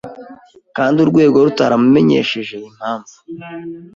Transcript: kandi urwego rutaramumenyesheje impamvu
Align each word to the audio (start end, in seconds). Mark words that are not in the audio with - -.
kandi 0.75 0.97
urwego 1.03 1.37
rutaramumenyesheje 1.45 2.55
impamvu 2.69 3.15